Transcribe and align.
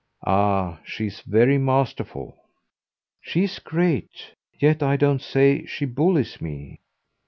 "Ah 0.25 0.79
she's 0.83 1.19
very 1.19 1.59
masterful." 1.59 2.35
"She's 3.21 3.59
great. 3.59 4.33
Yet 4.57 4.81
I 4.81 4.95
don't 4.97 5.21
say 5.21 5.67
she 5.67 5.85
bullies 5.85 6.41
me." 6.41 6.79